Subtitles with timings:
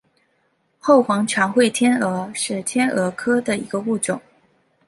[0.79, 4.19] 后黄长喙天蛾是天蛾科的一个物种。